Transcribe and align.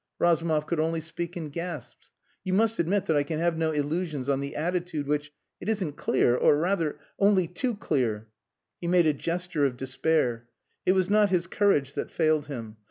Razumov 0.17 0.65
could 0.65 0.79
only 0.79 0.99
speak 0.99 1.37
in 1.37 1.49
gasps. 1.49 2.09
"You 2.43 2.53
must 2.53 2.79
admit 2.79 3.05
that 3.05 3.15
I 3.15 3.21
can 3.21 3.37
have 3.37 3.55
no 3.55 3.71
illusions 3.71 4.29
on 4.29 4.39
the 4.39 4.55
attitude 4.55 5.05
which...it 5.05 5.69
isn't 5.69 5.95
clear...or 5.95 6.57
rather 6.57 6.99
only 7.19 7.45
too 7.45 7.75
clear." 7.75 8.27
He 8.79 8.87
made 8.87 9.05
a 9.05 9.13
gesture 9.13 9.63
of 9.63 9.77
despair. 9.77 10.47
It 10.87 10.93
was 10.93 11.07
not 11.07 11.29
his 11.29 11.45
courage 11.45 11.93
that 11.93 12.09
failed 12.09 12.47
him. 12.47 12.77